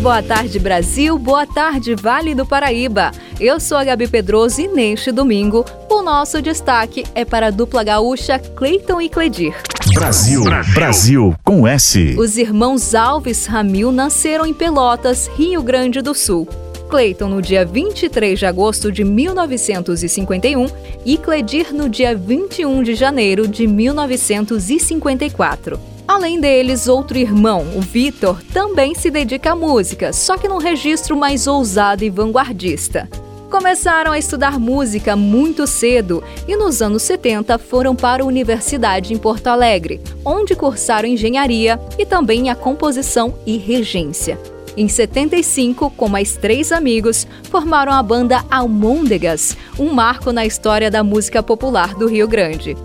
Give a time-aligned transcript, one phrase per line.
[0.00, 1.18] Boa tarde, Brasil.
[1.18, 3.10] Boa tarde, Vale do Paraíba.
[3.38, 7.84] Eu sou a Gabi Pedroso e neste domingo o nosso destaque é para a dupla
[7.84, 9.54] gaúcha Cleiton e Cledir.
[9.92, 12.16] Brasil, Brasil, Brasil, com S.
[12.18, 16.48] Os irmãos Alves Ramil nasceram em Pelotas, Rio Grande do Sul.
[16.88, 20.66] Cleiton no dia 23 de agosto de 1951
[21.04, 25.89] e Cledir no dia 21 de janeiro de 1954.
[26.10, 31.16] Além deles, outro irmão, o Vitor, também se dedica à música, só que num registro
[31.16, 33.08] mais ousado e vanguardista.
[33.48, 39.16] Começaram a estudar música muito cedo e nos anos 70 foram para a universidade em
[39.16, 44.36] Porto Alegre, onde cursaram engenharia e também a composição e regência.
[44.76, 51.04] Em 75, com mais três amigos, formaram a banda Almôndegas, um marco na história da
[51.04, 52.76] música popular do Rio Grande.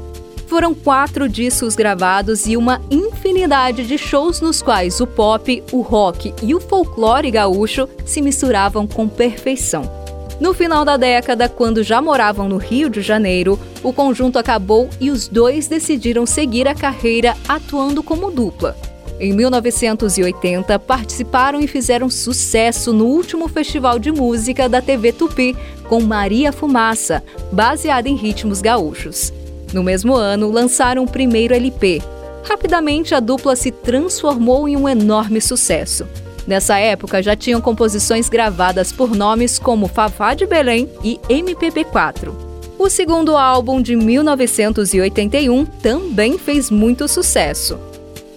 [0.48, 6.34] Foram quatro discos gravados e uma infinidade de shows nos quais o pop, o rock
[6.42, 10.06] e o folclore gaúcho se misturavam com perfeição.
[10.40, 15.10] No final da década, quando já moravam no Rio de Janeiro, o conjunto acabou e
[15.10, 18.76] os dois decidiram seguir a carreira atuando como dupla.
[19.18, 25.56] Em 1980, participaram e fizeram sucesso no último festival de música da TV Tupi,
[25.88, 29.32] com Maria Fumaça, baseada em ritmos gaúchos.
[29.74, 32.02] No mesmo ano, lançaram o primeiro LP.
[32.44, 36.08] Rapidamente, a dupla se transformou em um enorme sucesso.
[36.48, 42.32] Nessa época, já tinham composições gravadas por nomes como Fafá de Belém e MPB4.
[42.78, 47.80] O segundo álbum, de 1981, também fez muito sucesso.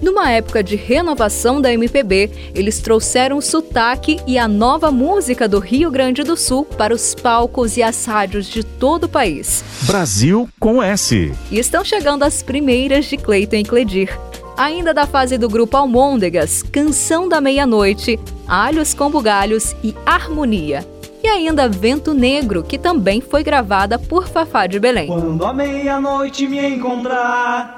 [0.01, 5.59] Numa época de renovação da MPB, eles trouxeram o sotaque e a nova música do
[5.59, 9.65] Rio Grande do Sul para os palcos e as rádios de todo o país.
[9.83, 11.33] Brasil com S.
[11.51, 14.19] E estão chegando as primeiras de Cleiton e Cledir.
[14.57, 20.87] Ainda da fase do grupo Almôndegas, Canção da Meia-Noite, Alhos com Bugalhos e Harmonia.
[21.23, 25.09] E ainda Vento Negro, que também foi gravada por Fafá de Belém.
[25.09, 27.78] Quando a meia-noite me encontrar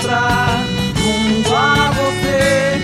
[0.00, 0.64] encontrar
[0.96, 2.80] junto a você,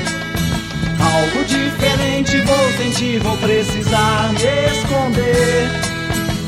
[1.00, 5.70] algo diferente vou sentir, vou precisar me esconder.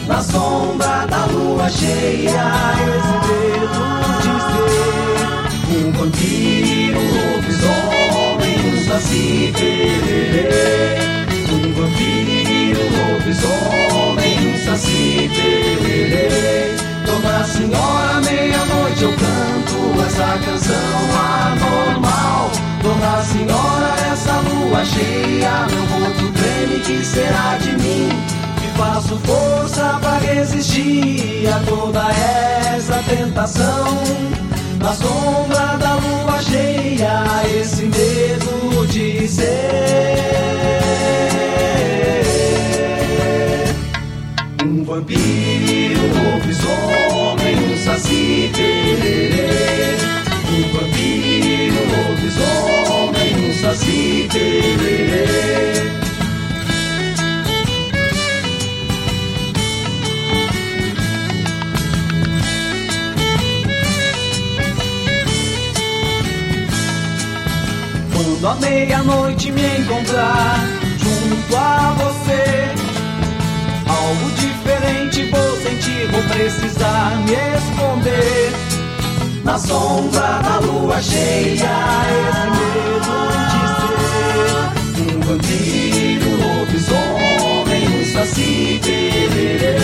[0.06, 2.52] Na sombra da lua cheia,
[2.96, 3.82] esse medo
[4.22, 5.86] de ser.
[5.86, 9.52] Um vampiro, um lobisomem, um saci
[24.88, 28.08] cheia, meu rosto treme, que será de mim?
[28.60, 32.10] Que faço força para resistir a toda
[32.74, 33.98] essa tentação.
[34.80, 37.24] Na sombra da lua cheia,
[37.60, 39.68] esse medo de ser
[44.64, 48.52] um vampiro, um lobisomem, um saci.
[50.50, 52.77] Um vampiro, um lobisomem,
[53.68, 55.26] saci pererê.
[68.14, 70.66] Quando a meia-noite me encontrar
[70.96, 72.72] junto a você,
[73.86, 78.52] algo diferente vou sentir, vou precisar me esconder.
[79.44, 81.70] Na sombra da lua cheia,
[82.28, 82.88] esse medo
[83.48, 83.67] de
[85.28, 89.76] vampiro, lobisomem, um saci pererê.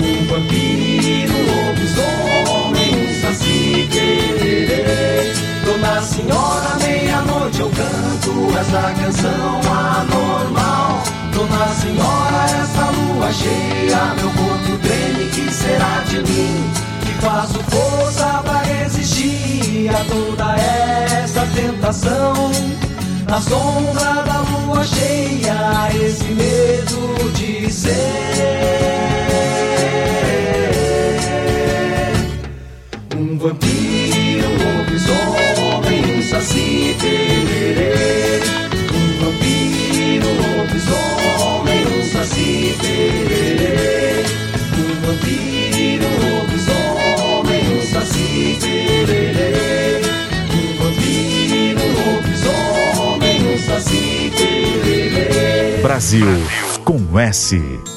[0.00, 5.32] Um vampiro, lobisomem, um saci pererê.
[5.64, 11.02] Dona Senhora, meia-noite eu canto essa canção anormal.
[11.32, 16.70] Dona Senhora, essa lua cheia, meu corpo treme, que será de mim?
[17.00, 22.93] Que faço força pra resistir a toda essa tentação.
[23.26, 27.94] Na sombra da lua cheia, esse medo de ser
[33.16, 38.40] um vampiro, um lobisomem, um saci tererê.
[38.92, 43.23] Um vampiro, um lobisomem, um saci tererê.
[55.94, 56.26] Brasil
[56.84, 57.93] com S.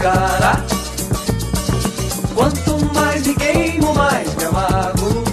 [0.00, 0.64] cara?
[2.34, 5.24] Quanto mais me queimo, mais me amargo.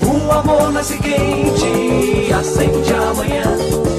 [0.00, 3.91] O amor nasce quente, acende amanhã.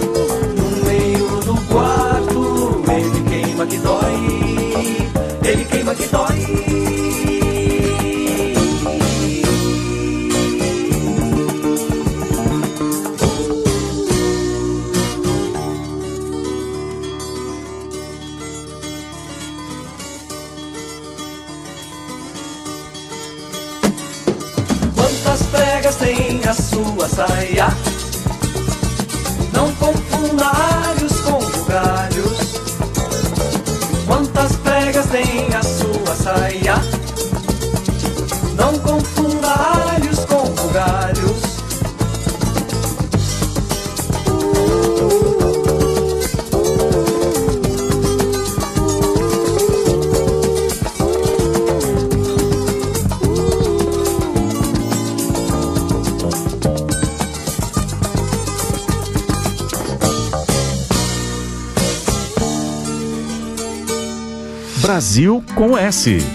[64.94, 66.33] Brasil com S.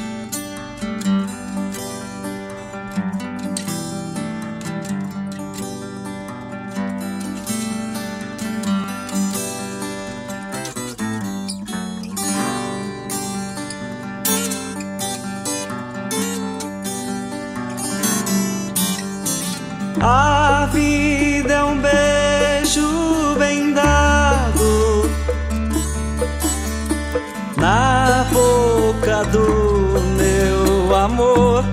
[29.25, 31.65] do meu amor.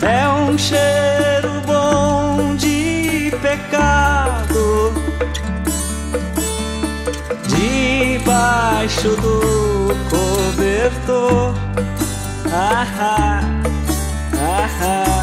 [0.00, 4.92] É um cheiro bom de pecado
[7.48, 11.54] debaixo do cobertor.
[12.50, 13.40] Ah, ah,
[14.34, 15.17] ah,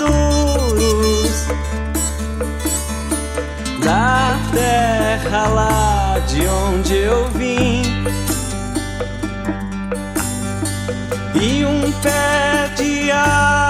[0.00, 1.46] maduros
[3.84, 7.82] da terra lá de onde eu vim.
[11.34, 13.69] E um pé de amor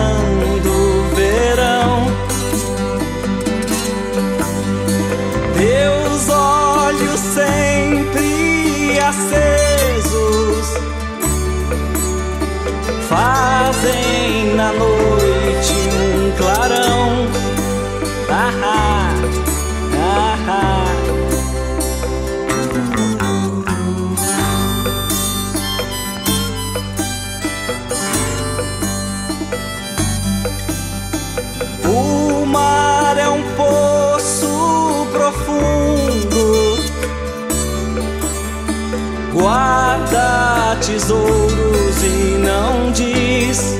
[40.81, 43.79] tesouros e não diz.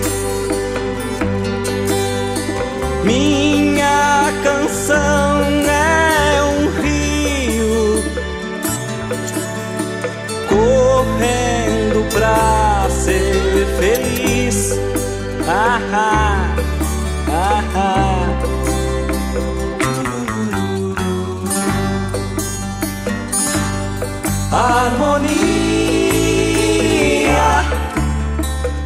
[3.04, 5.21] Minha canção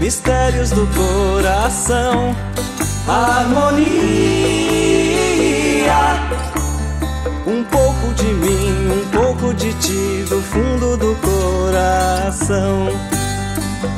[0.06, 2.36] mistérios do coração,
[3.08, 3.66] harmonia.
[7.48, 12.88] Um pouco de mim, um pouco de ti, do fundo do coração.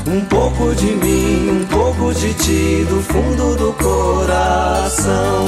[0.07, 5.45] Um pouco de mim, um pouco de ti, do fundo do coração.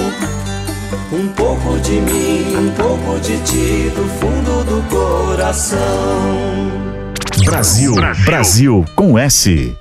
[1.14, 5.80] Um pouco de mim, um pouco de ti, do fundo do coração.
[7.46, 9.78] Brasil, Brasil, Brasil com S.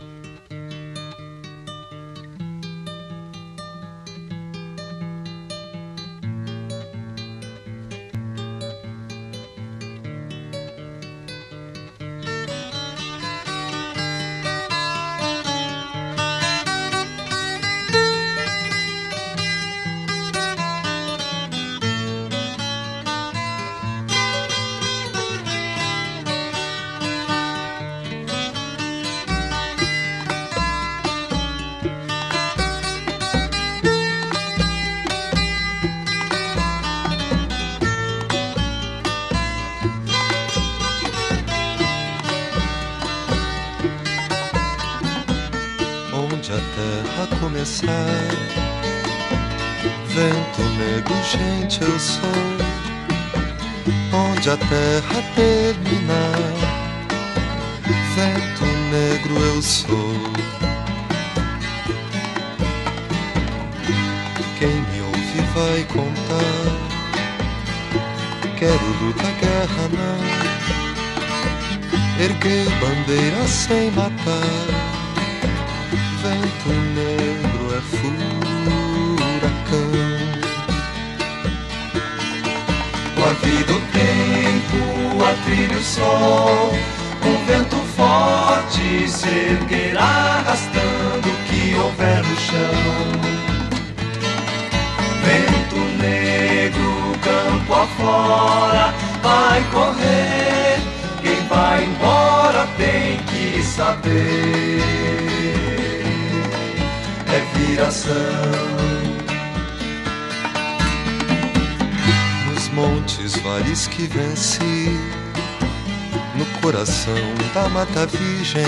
[117.79, 118.65] mata virgem.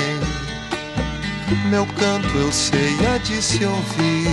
[1.69, 4.29] Meu canto eu sei há de se ouvir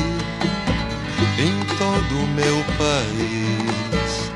[1.39, 4.31] em todo o meu país.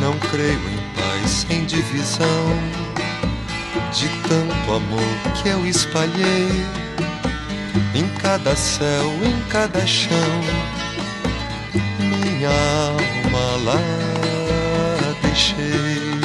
[0.00, 2.46] Não creio em paz sem divisão,
[3.92, 6.48] de tanto amor que eu espalhei
[7.94, 10.16] em cada céu, em cada chão.
[11.98, 16.20] Minha alma lá deixei.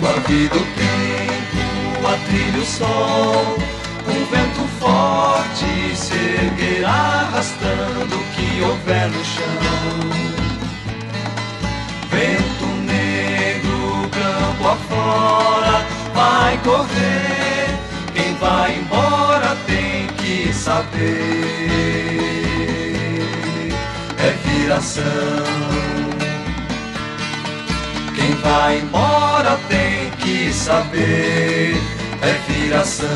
[0.00, 3.56] Com a vida o tempo, a trilha o sol
[4.08, 10.36] Um vento forte se erguerá arrastando o que houver no chão
[12.10, 12.55] Vento
[14.66, 17.78] campo afora Vai correr,
[18.14, 20.96] quem vai embora tem que saber.
[24.18, 25.04] É viração.
[28.14, 31.76] Quem vai embora tem que saber.
[32.22, 33.06] É viração.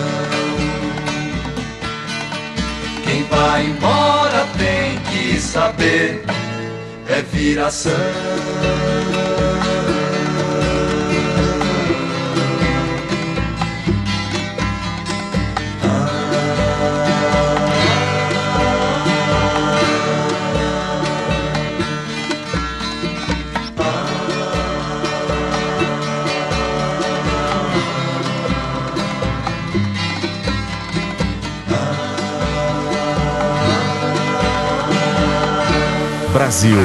[3.03, 6.23] Quem vai embora tem que saber.
[7.09, 7.91] É viração.
[36.51, 36.77] Brasil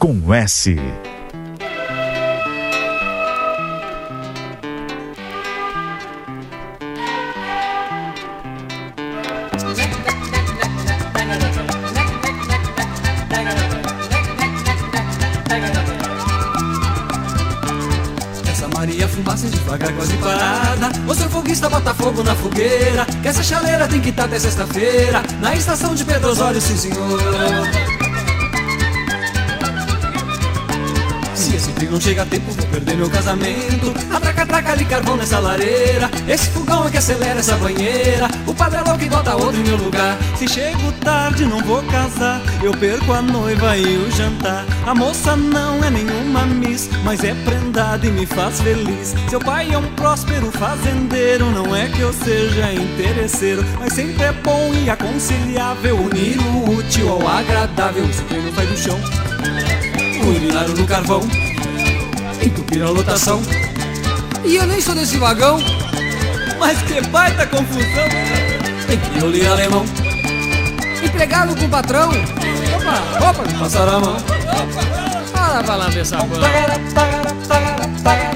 [0.00, 0.76] com S.
[22.24, 25.22] na fogueira Que essa chaleira tem que estar até sexta-feira.
[25.40, 27.83] Na estação de Pedrosório, sim senhor.
[31.84, 33.92] Se não chega a tempo, vou perder meu casamento.
[34.10, 36.10] Atraca, atraca de carvão nessa lareira.
[36.26, 38.26] Esse fogão é que acelera essa banheira.
[38.46, 40.16] O padre é louco e bota outro em meu lugar.
[40.38, 42.40] Se chego tarde, não vou casar.
[42.62, 44.64] Eu perco a noiva e o jantar.
[44.86, 49.14] A moça não é nenhuma miss, mas é prendada e me faz feliz.
[49.28, 51.50] Seu pai é um próspero fazendeiro.
[51.50, 57.10] Não é que eu seja interesseiro, mas sempre é bom e aconselhável unir o útil
[57.10, 58.08] ao agradável.
[58.08, 58.98] Esse treino vai do chão,
[60.26, 61.20] Urinaram no carvão.
[62.82, 63.40] A lotação.
[64.44, 65.58] E eu nem sou desse vagão.
[66.58, 68.08] mas que baita confusão.
[68.86, 69.84] Tem crioulo alemão.
[71.02, 72.10] Empregado com patrão.
[72.10, 74.16] Opa, opa, me passaram a mão.
[75.64, 78.33] Para lamber essa banda.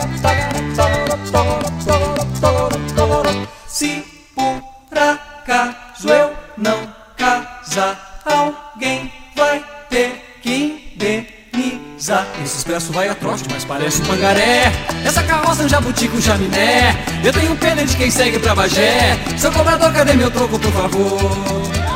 [13.39, 14.73] Trote, mas parece um pangaré.
[15.05, 16.97] Essa carroça é um jabuti com chaminé.
[17.25, 19.19] Eu tenho pena de quem segue pra Bagé.
[19.37, 21.88] Seu cobrador, cadê meu troco, por favor?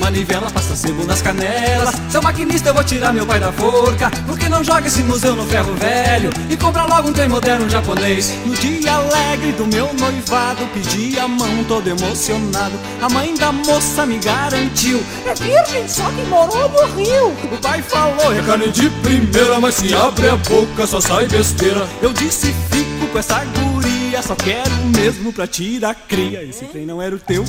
[0.00, 1.94] Manivela, passa sebo nas canelas.
[2.10, 4.10] Seu maquinista, eu vou tirar meu pai da forca.
[4.26, 6.30] Porque não joga esse museu no ferro velho?
[6.48, 8.34] E compra logo um trem moderno japonês.
[8.44, 12.74] No dia alegre do meu noivado, pedi a mão todo emocionado.
[13.00, 17.28] A mãe da moça me garantiu: É virgem, só que morou no Rio.
[17.52, 21.86] O pai falou: É carne de primeira, mas se abre a boca só sai besteira.
[22.00, 26.42] Eu disse: Fico com essa guria, só quero mesmo pra tirar cria.
[26.42, 27.44] Esse trem não era o teu.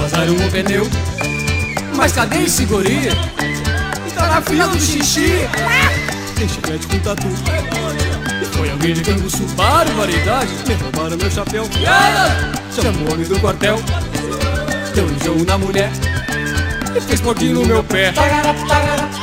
[0.00, 0.88] Vazaram o pneu.
[1.94, 3.08] Mas cadê esse guri?
[4.14, 5.48] Tá na fila do xixi.
[6.36, 7.28] Tem chiclete com tatu.
[8.52, 10.50] Foi alguém de canguçu, barbaridade.
[10.66, 11.68] Me roubaram meu chapéu.
[12.74, 13.76] Chamou o homem do quartel.
[14.94, 15.90] Deu um jogo na mulher.
[16.96, 18.12] E fez pouquinho no meu pé.
[18.12, 19.19] Se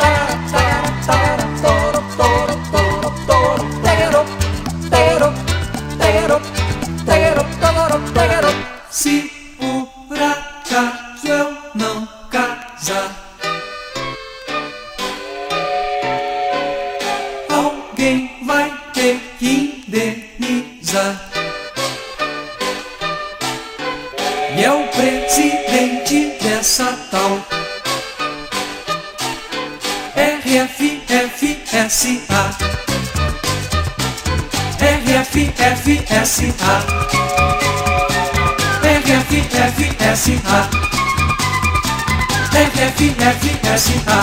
[43.28, 44.20] RFFSA.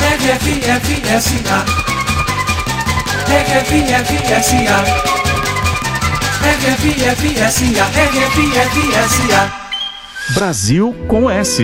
[0.00, 1.58] RFFSA.
[3.28, 4.78] RFFSA.
[7.02, 7.84] RFFSA.
[8.64, 9.40] RFFSA.
[10.34, 11.60] Brasil com S.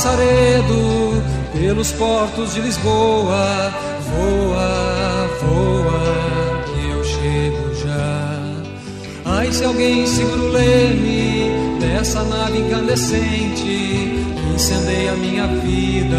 [0.00, 3.70] passaredo pelos portos de Lisboa.
[4.08, 8.40] Voa, voa, que eu chego já.
[9.26, 14.54] Ai, se alguém segura o leme dessa nave incandescente que
[15.10, 16.16] a minha vida,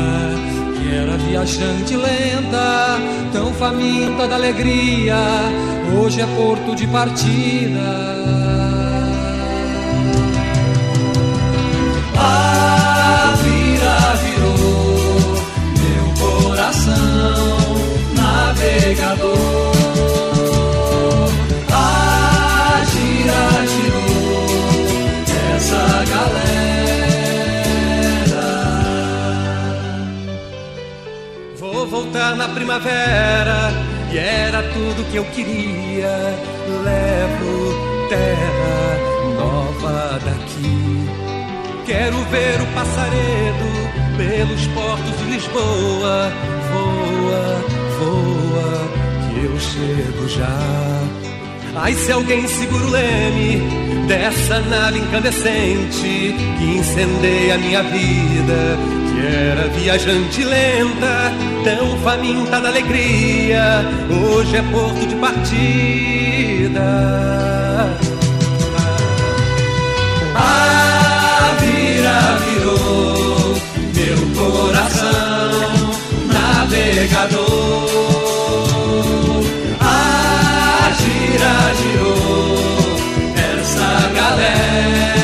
[0.78, 3.00] que era viajante lenta,
[3.34, 5.18] tão faminta da alegria,
[5.98, 8.41] hoje é porto de partida.
[32.36, 33.74] Na primavera
[34.12, 36.16] e era tudo que eu queria.
[36.84, 38.98] Levo terra
[39.36, 41.10] nova daqui.
[41.86, 43.68] Quero ver o passaredo
[44.18, 46.32] pelos portos de Lisboa.
[46.72, 47.46] Voa,
[47.98, 48.72] voa,
[49.30, 51.02] que eu chego já.
[51.76, 58.78] Ai, se alguém segura o leme dessa nave incandescente que incendeia minha vida,
[59.12, 61.32] que era viajante lenta,
[61.64, 66.82] tão faminta da alegria, hoje é porto de partida.
[70.36, 73.56] A vira virou
[73.96, 75.72] meu coração
[76.32, 77.42] navegador.
[79.80, 82.98] A gira girou
[83.36, 85.21] essa galera.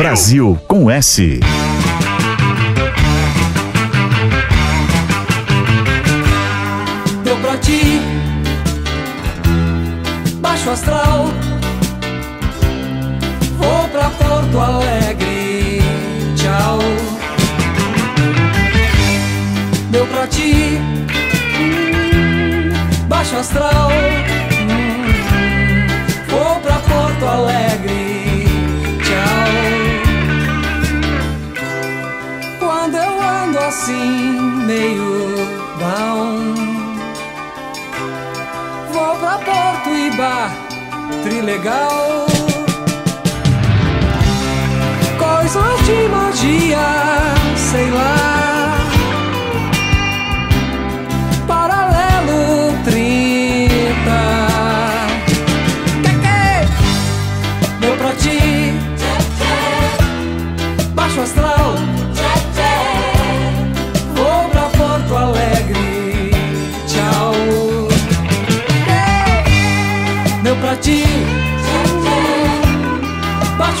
[0.00, 1.40] Brasil, com S.
[7.22, 8.00] Deu pra ti,
[10.36, 11.28] baixo astral.
[13.58, 15.82] Vou pra Porto Alegre,
[16.34, 16.78] tchau.
[19.90, 20.80] Deu pra ti,
[23.06, 23.90] baixo astral.
[34.70, 35.34] Meio
[35.80, 36.54] down.
[38.92, 40.50] Vou pra Porto e Bar,
[41.24, 42.26] Trilegal.
[45.18, 46.86] Coisas de magia,
[47.56, 48.39] sei lá.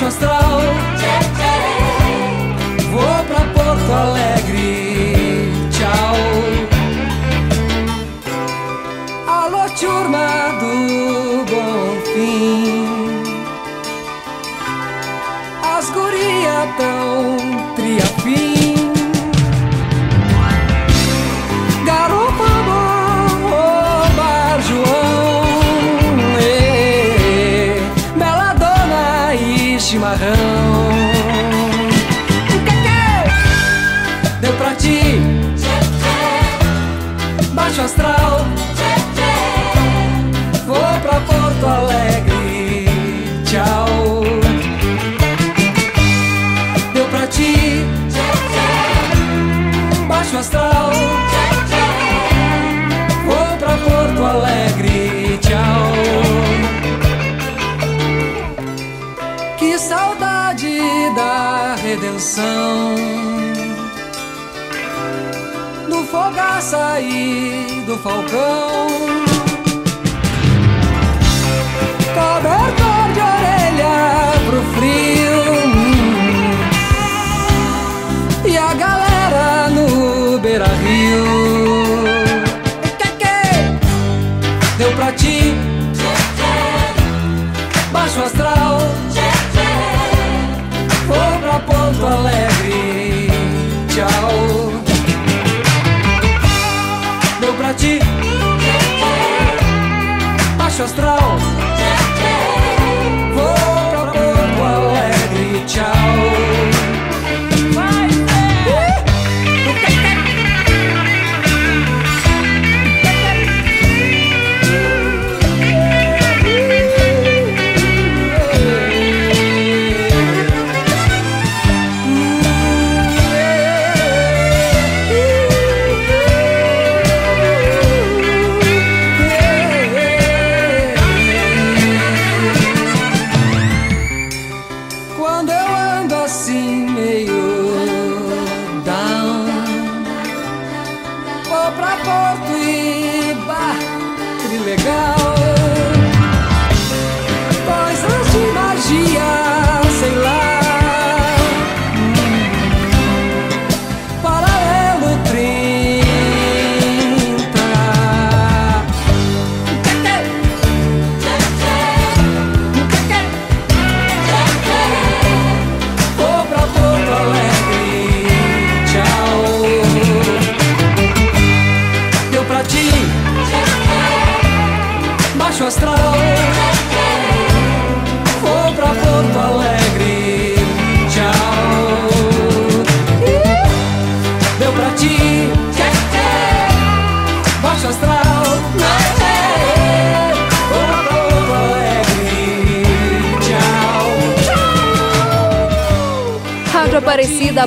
[0.00, 0.60] Baixo astral.
[2.90, 4.89] Vou pra Porto Alegre.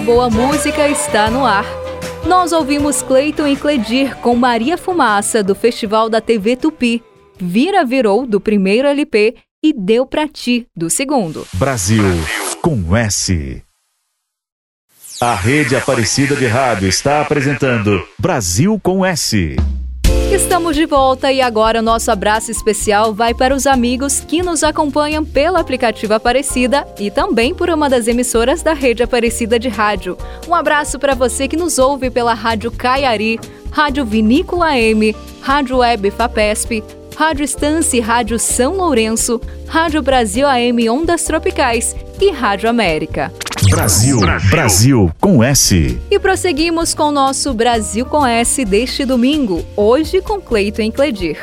[0.05, 1.65] Boa Música está no ar.
[2.27, 7.01] Nós ouvimos Cleiton e Cledir com Maria Fumaça do Festival da TV Tupi,
[7.39, 11.47] Vira Virou do primeiro LP e Deu Pra Ti do segundo.
[11.53, 12.03] Brasil
[12.61, 13.63] com S.
[15.21, 19.55] A Rede Aparecida de Rádio está apresentando Brasil com S.
[20.43, 25.23] Estamos de volta e agora nosso abraço especial vai para os amigos que nos acompanham
[25.23, 30.17] pelo aplicativo Aparecida e também por uma das emissoras da rede Aparecida de Rádio.
[30.45, 33.39] Um abraço para você que nos ouve pela Rádio Caiari,
[33.71, 36.83] Rádio Vinícola M, Rádio Web Fapesp,
[37.15, 43.31] Rádio Estância e Rádio São Lourenço, Rádio Brasil AM Ondas Tropicais e Rádio América.
[43.69, 45.99] Brasil, Brasil com S.
[46.09, 51.37] E prosseguimos com o nosso Brasil com S deste domingo, hoje com Cleiton e Cledir.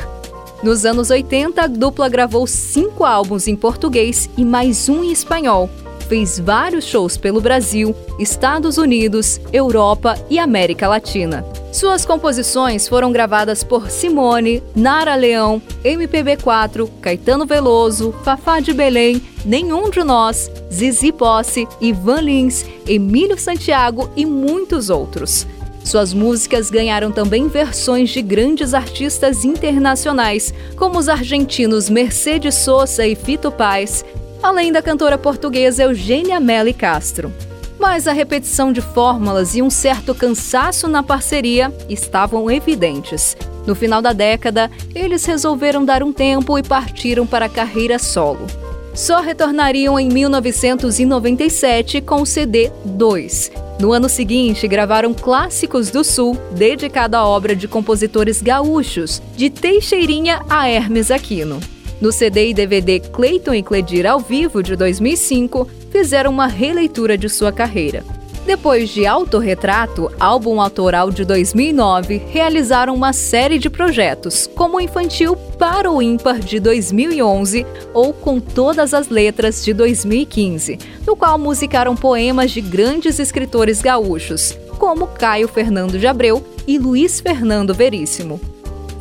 [0.62, 5.70] Nos anos 80, a dupla gravou cinco álbuns em português e mais um em espanhol.
[6.09, 11.44] Fez vários shows pelo Brasil, Estados Unidos, Europa e América Latina.
[11.72, 19.88] Suas composições foram gravadas por Simone, Nara Leão, MPB4, Caetano Veloso, Fafá de Belém, Nenhum
[19.88, 25.46] de Nós, Zizi Posse, Ivan Lins, Emílio Santiago e muitos outros.
[25.85, 33.14] Suas músicas ganharam também versões de grandes artistas internacionais, como os argentinos Mercedes Sosa e
[33.14, 34.04] Fito Paz,
[34.42, 37.33] além da cantora portuguesa Eugênia Melli Castro
[37.80, 43.36] mas a repetição de fórmulas e um certo cansaço na parceria estavam evidentes.
[43.66, 48.46] No final da década, eles resolveram dar um tempo e partiram para a carreira solo.
[48.94, 53.52] Só retornariam em 1997 com o CD 2.
[53.80, 60.42] No ano seguinte, gravaram Clássicos do Sul, dedicado à obra de compositores gaúchos, de Teixeirinha
[60.50, 61.60] a Hermes Aquino.
[62.00, 67.28] No CD e DVD Clayton e Cledir ao vivo de 2005, fizeram uma releitura de
[67.28, 68.02] sua carreira.
[68.46, 75.36] Depois de Autorretrato, álbum autoral de 2009, realizaram uma série de projetos, como o Infantil
[75.58, 81.94] para o Ímpar de 2011 ou Com Todas as Letras de 2015, no qual musicaram
[81.94, 88.40] poemas de grandes escritores gaúchos, como Caio Fernando de Abreu e Luiz Fernando Veríssimo.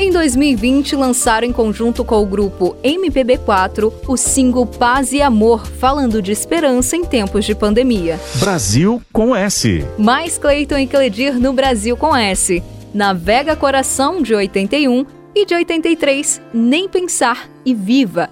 [0.01, 6.21] Em 2020, lançaram em conjunto com o grupo MPB4 o single Paz e Amor, falando
[6.21, 8.17] de esperança em tempos de pandemia.
[8.35, 9.85] Brasil com S.
[9.97, 12.63] Mais Cleiton e Cledir no Brasil com S.
[12.93, 18.29] Navega Coração de 81 e de 83, Nem Pensar e Viva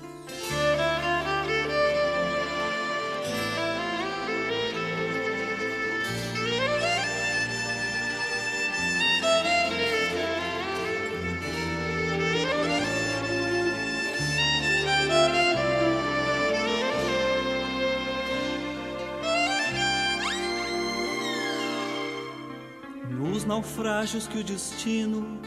[23.88, 25.40] naufrágios que o destino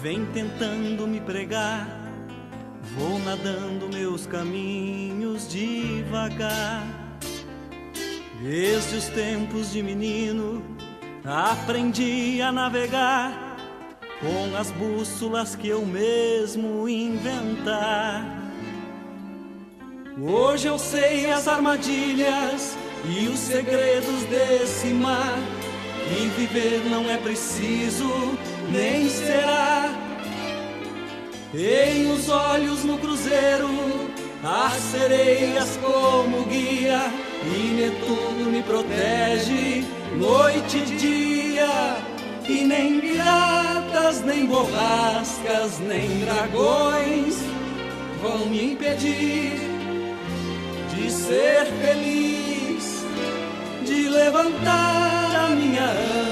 [0.00, 1.86] vem tentando me pregar.
[2.96, 6.82] Vou nadando meus caminhos devagar.
[8.42, 10.62] Desde os tempos de menino
[11.24, 13.56] aprendi a navegar
[14.20, 18.24] com as bússolas que eu mesmo inventar.
[20.18, 25.63] Hoje eu sei as armadilhas e os segredos desse mar.
[26.10, 28.38] E viver não é preciso,
[28.70, 29.90] nem será.
[31.54, 33.68] Em os olhos no cruzeiro,
[34.42, 37.00] as sereias como guia,
[37.44, 39.84] e Netuno me protege,
[40.16, 41.96] noite e dia.
[42.46, 47.36] E nem piratas, nem borrascas, nem dragões
[48.20, 49.52] vão me impedir
[50.94, 53.04] de ser feliz,
[53.84, 55.23] de levantar
[55.84, 56.23] love.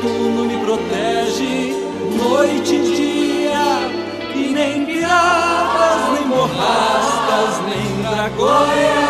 [0.00, 1.76] noturno me protege,
[2.16, 3.90] noite e dia,
[4.34, 9.09] e nem piratas, nem borrascas, nem dragões.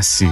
[0.00, 0.29] Messi.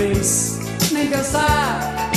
[0.00, 0.58] vez
[0.92, 2.10] nem pensar.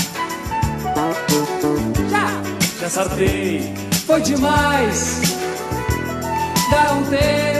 [2.09, 2.41] Já,
[2.79, 3.73] já sartei,
[4.05, 5.21] foi demais.
[6.71, 7.52] Dar um tempo.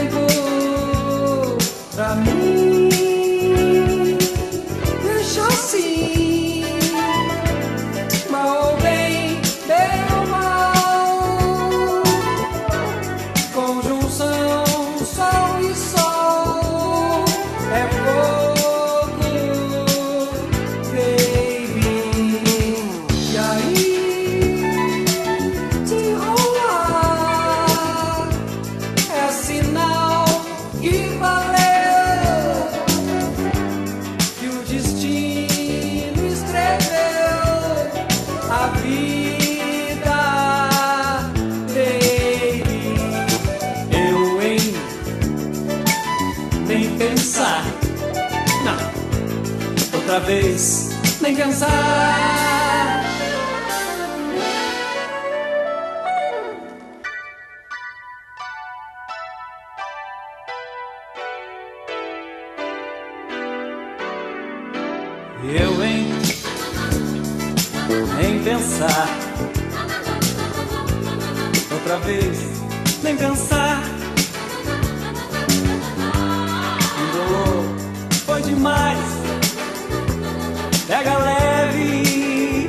[80.94, 82.68] Pega leve,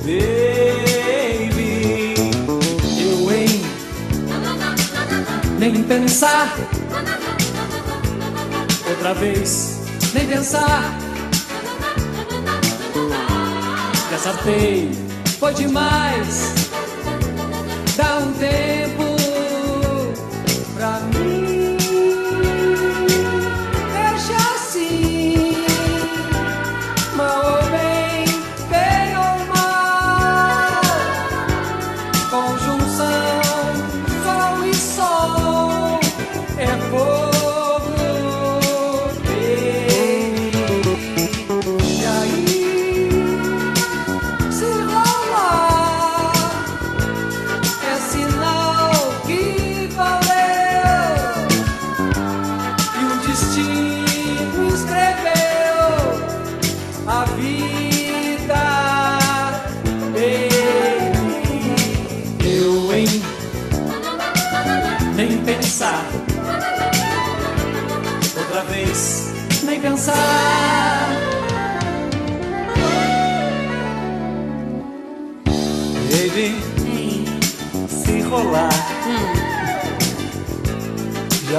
[0.00, 1.64] baby.
[3.02, 3.60] Eu em
[5.58, 6.56] nem pensar.
[8.88, 9.82] Outra vez,
[10.14, 10.98] nem pensar.
[14.08, 14.90] Desartei,
[15.38, 16.54] foi demais.
[17.94, 18.81] Dá um tempo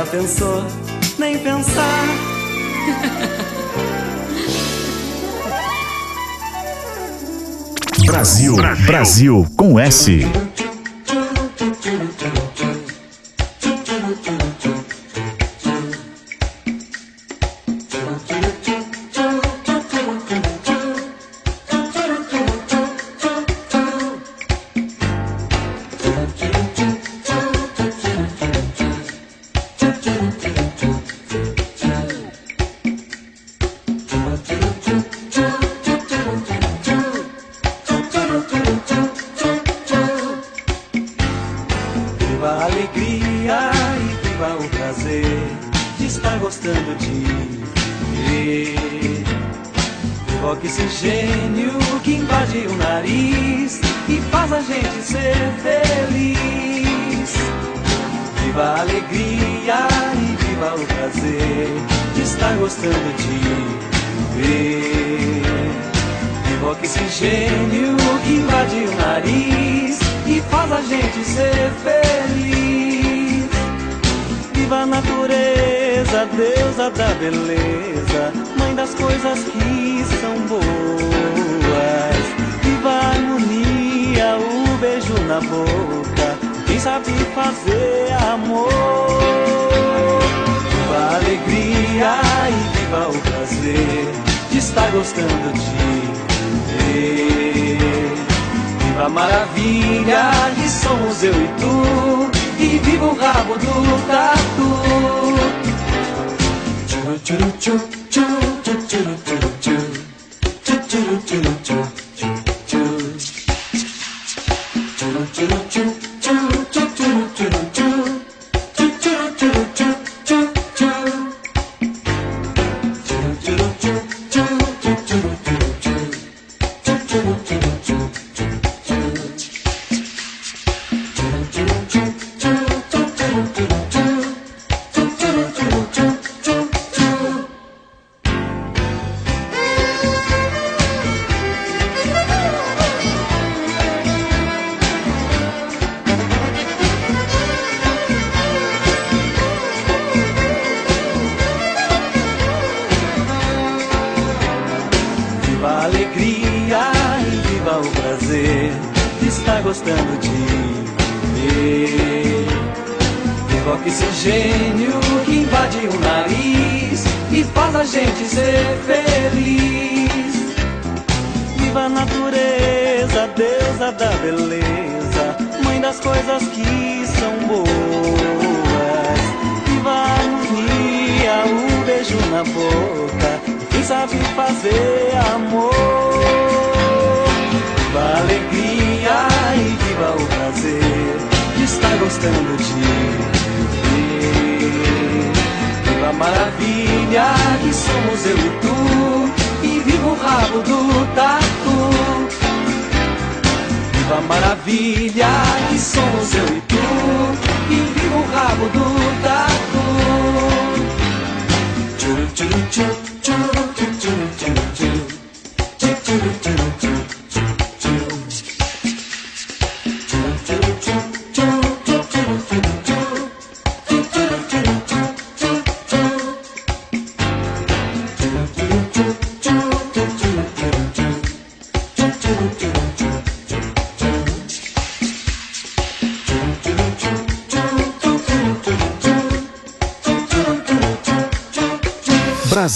[0.06, 0.64] pensou?
[1.18, 2.06] Nem pensar.
[8.06, 10.42] Brasil, Brasil, Brasil com S.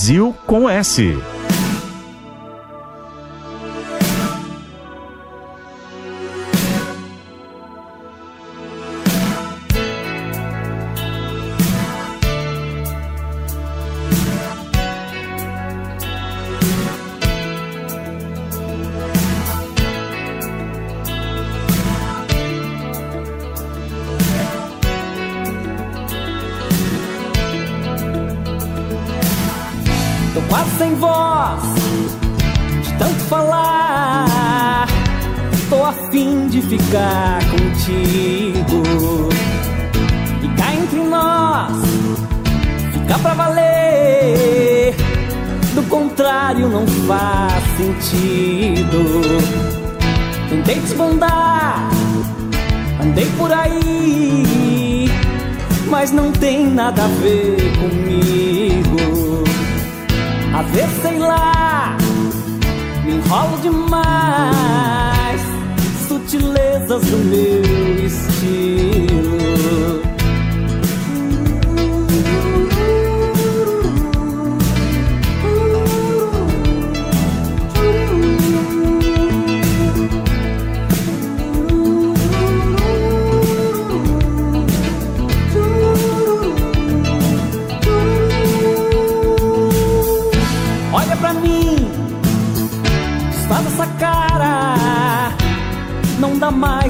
[0.07, 1.36] Brasil com S.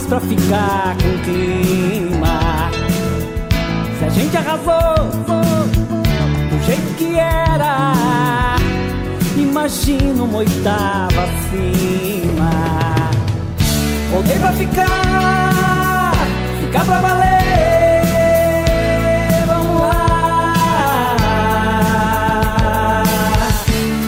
[0.08, 2.72] pra ficar com clima.
[4.00, 5.06] Se a gente arrasou
[6.50, 7.94] do jeito que era,
[9.36, 12.50] imagina uma oitava acima.
[14.12, 16.14] Voltei pra ficar,
[16.62, 18.04] ficar pra valer.
[19.46, 20.54] Vamos lá.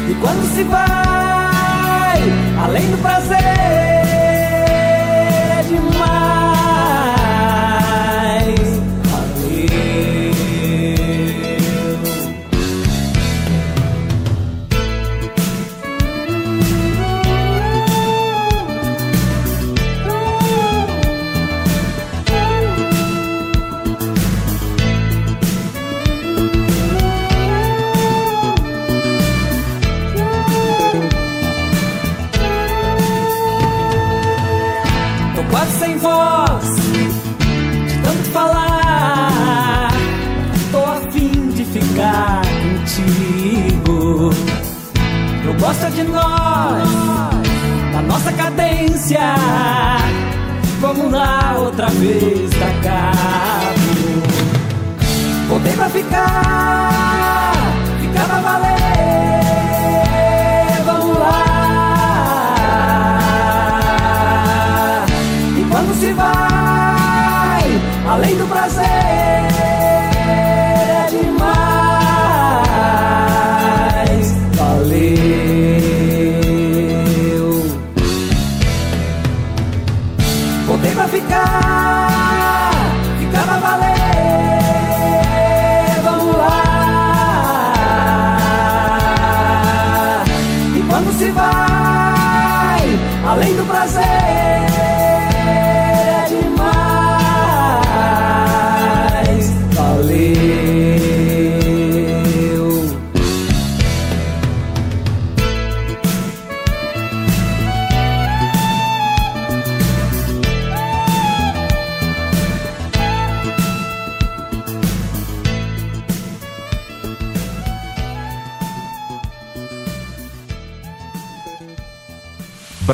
[0.10, 2.24] E quando se vai
[2.64, 3.89] além do prazer.
[45.90, 46.90] de nós,
[47.94, 49.20] da nossa cadência,
[50.80, 53.80] Vamos lá outra vez da cabo.
[55.50, 57.54] Voltei pra ficar,
[58.02, 59.39] ficava valendo.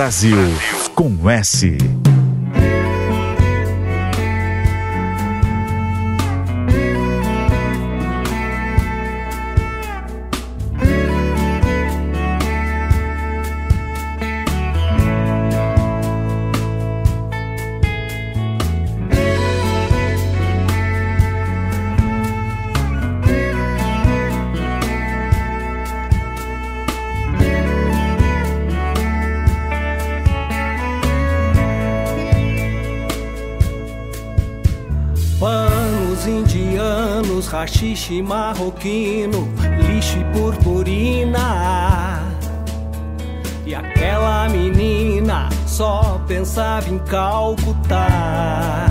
[0.06, 0.38] Brasil
[0.94, 1.95] com S.
[38.86, 42.22] lixo e purpurina.
[43.66, 48.88] E aquela menina só pensava em Calcutá.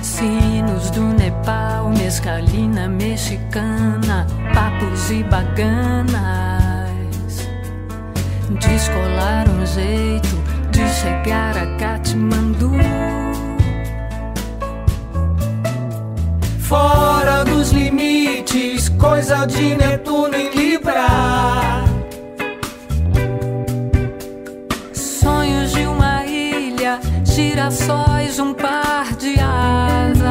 [0.00, 6.12] Sinos do Nepal, mescalina mexicana, papos e baganas.
[8.60, 13.11] Descolar um jeito de chegar a Katmandu.
[16.72, 21.06] Fora dos limites, coisa de Netuno em Libra.
[24.94, 30.22] Sonhos de uma ilha, girassóis, um par de asas.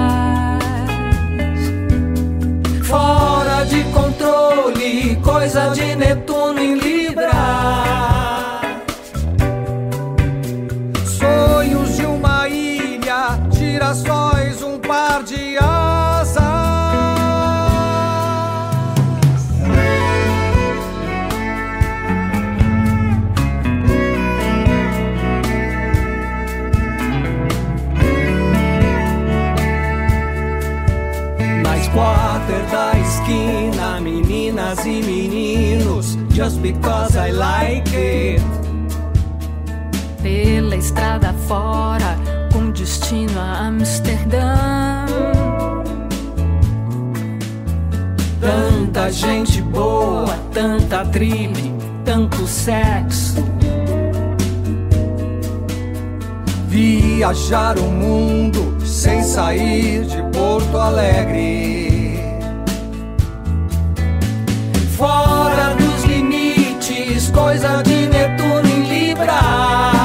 [2.88, 6.81] Fora de controle, coisa de Netuno em Libra.
[36.72, 38.42] Because I like it.
[40.22, 42.18] Pela estrada fora,
[42.54, 45.06] com destino a Amsterdã.
[48.40, 51.74] Tanta gente boa, tanta tripe,
[52.06, 53.44] tanto sexo.
[56.68, 61.82] Viajar o mundo sem sair de Porto Alegre.
[65.02, 65.31] fora
[67.32, 70.01] coisa de Netuno em Libra.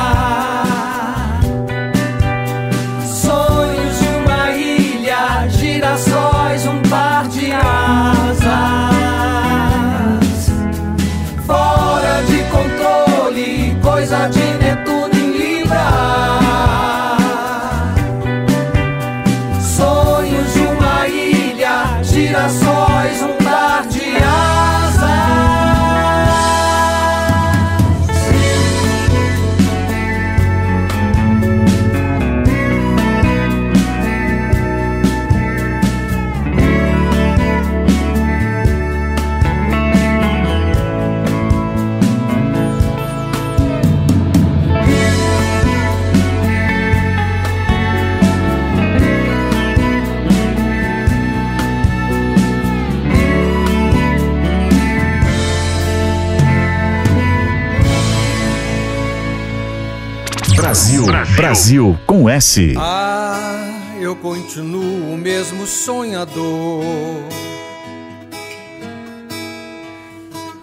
[61.67, 62.75] Brasil com S.
[62.79, 66.85] Ah, eu continuo o mesmo sonhador.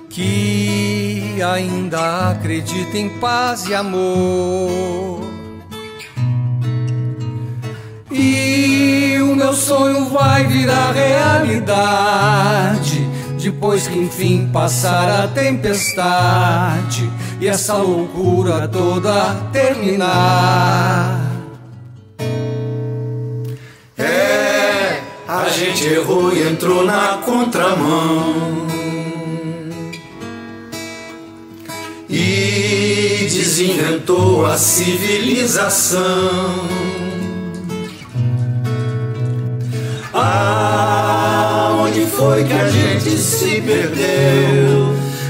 [0.10, 5.20] Que ainda acredita em paz e amor.
[8.10, 13.06] E o meu sonho vai virar realidade
[13.38, 17.12] depois que enfim passar a tempestade
[17.44, 21.30] e essa loucura toda terminar.
[23.98, 28.66] É, a gente errou e entrou na contramão.
[32.10, 36.00] E desinventou a civilização.
[40.14, 44.83] Aonde foi que a gente se perdeu?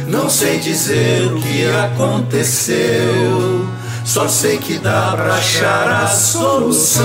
[0.08, 3.68] Não sei dizer o que aconteceu,
[4.06, 7.04] só sei que dá pra achar a solução.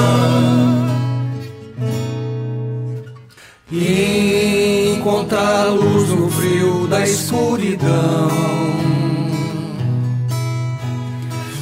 [3.70, 8.28] E encontrar a luz no frio da escuridão.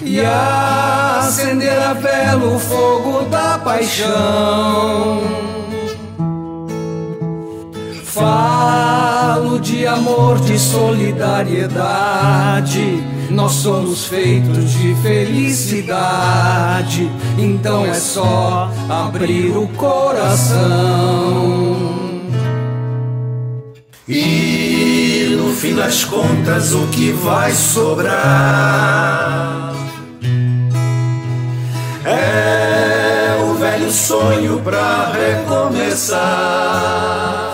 [0.03, 5.21] E acender a vela o fogo da paixão.
[9.87, 13.05] De amor, de solidariedade.
[13.31, 17.09] Nós somos feitos de felicidade,
[17.39, 20.57] então é só abrir o coração.
[24.09, 29.73] E no fim das contas, o que vai sobrar
[32.05, 37.46] é o velho sonho pra recomeçar.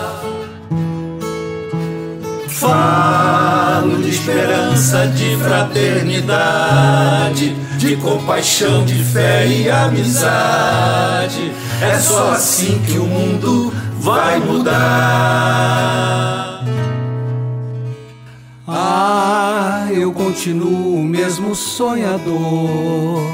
[2.63, 11.51] Falo de esperança, de fraternidade, de compaixão, de fé e amizade.
[11.81, 14.73] É só assim que o mundo vai mudar.
[18.65, 23.29] Ah, eu continuo o mesmo sonhador.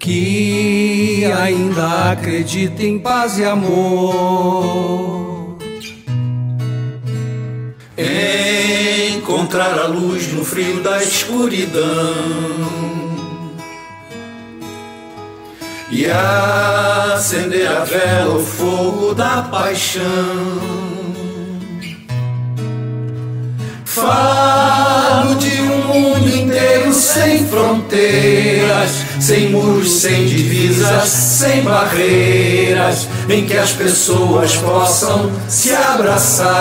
[0.00, 5.31] Que ainda acredita em paz e amor.
[9.14, 11.82] Encontrar a luz no frio da escuridão
[15.92, 20.02] e acender a vela, o fogo da paixão.
[23.84, 28.90] Falo de um mundo inteiro sem fronteiras,
[29.20, 36.52] sem muros, sem divisas, sem barreiras, em que as pessoas possam se abraçar.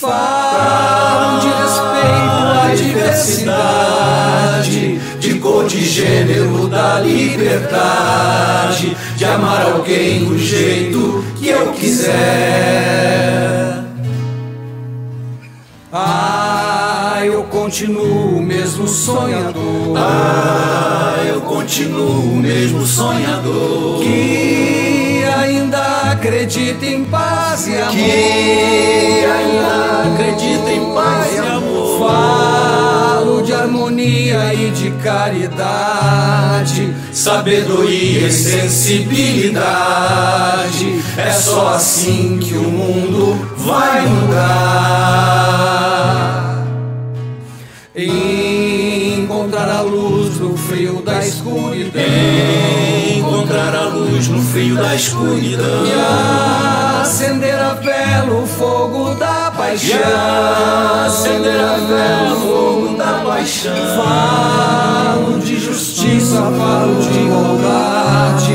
[0.00, 10.38] Falo de respeito à diversidade, de cor, de gênero, da liberdade, de amar alguém do
[10.38, 12.14] jeito que eu quiser.
[15.92, 19.98] Ah, eu continuo mesmo sonhador.
[19.98, 24.00] Ah, eu continuo mesmo sonhador.
[24.00, 27.90] Que ainda acredita em paz e amor.
[27.90, 31.98] Que ainda acredita em paz e amor.
[31.98, 41.02] Falo de harmonia e de caridade, sabedoria e sensibilidade.
[41.16, 45.10] É só assim que o mundo vai mudar.
[47.96, 52.00] Encontrar a luz no frio da escuridão.
[54.60, 55.86] Frio da escuridão.
[55.86, 59.98] E acender a vela, o fogo da paixão.
[59.98, 63.74] E acender a vela, o fogo da paixão.
[63.96, 68.54] Falo de justiça, falo de igualdade,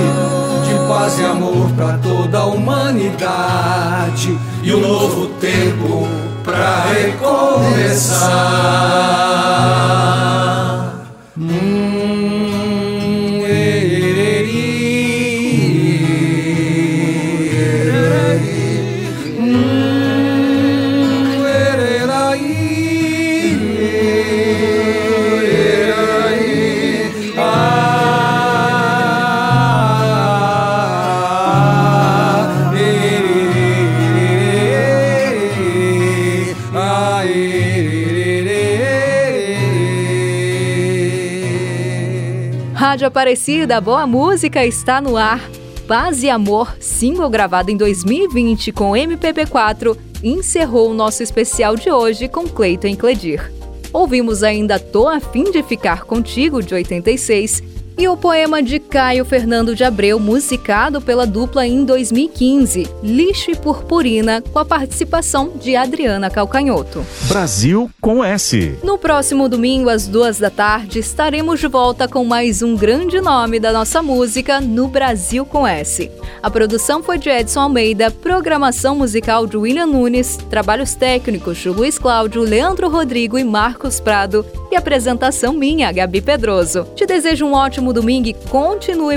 [0.67, 4.37] de paz e amor para toda a humanidade.
[4.61, 6.07] E um novo tempo
[6.43, 8.84] pra recomeçar.
[43.15, 45.39] Aparecida, boa música está no ar.
[45.87, 52.27] Paz e Amor, single gravado em 2020 com MPB4, encerrou o nosso especial de hoje
[52.27, 53.53] com Cleiton Cledir.
[53.93, 57.63] Ouvimos ainda Tô a fim de ficar contigo de 86
[57.97, 63.55] e o poema de Caio Fernando de Abreu, musicado pela dupla em 2015, Lixo e
[63.55, 67.05] Purpurina, com a participação de Adriana Calcanhoto.
[67.27, 68.77] Brasil com S.
[68.83, 73.59] No próximo domingo, às duas da tarde, estaremos de volta com mais um grande nome
[73.59, 76.11] da nossa música no Brasil com S.
[76.43, 81.97] A produção foi de Edson Almeida, programação musical de William Nunes, trabalhos técnicos de Luiz
[81.97, 86.85] Cláudio, Leandro Rodrigo e Marcos Prado e apresentação minha, Gabi Pedroso.
[86.95, 88.33] Te desejo um ótimo próximo domingo e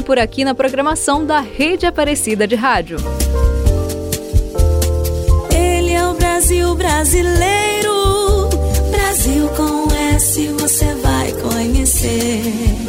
[0.03, 2.99] por aqui na programação da Rede Aparecida de Rádio.
[5.55, 8.49] Ele é o Brasil brasileiro,
[8.91, 12.88] Brasil com S você vai conhecer.